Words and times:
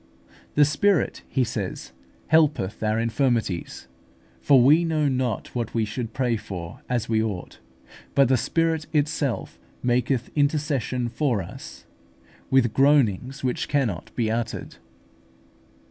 "The 0.55 0.65
Spirit," 0.65 1.21
he 1.29 1.43
says, 1.43 1.91
"helpeth 2.29 2.81
our 2.81 2.97
infirmities; 2.99 3.87
for 4.41 4.59
we 4.59 4.83
know 4.83 5.07
not 5.07 5.53
what 5.53 5.75
we 5.75 5.85
should 5.85 6.11
pray 6.11 6.37
for 6.37 6.79
as 6.89 7.07
we 7.07 7.21
ought; 7.21 7.59
but 8.15 8.27
the 8.27 8.35
Spirit 8.35 8.87
itself 8.93 9.59
maketh 9.83 10.31
intercession 10.35 11.07
for 11.07 11.43
us, 11.43 11.85
with 12.49 12.73
groanings 12.73 13.43
which 13.43 13.69
cannot 13.69 14.09
be 14.15 14.31
uttered." 14.31 14.77